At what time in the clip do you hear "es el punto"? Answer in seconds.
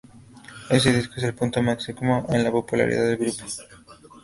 1.17-1.61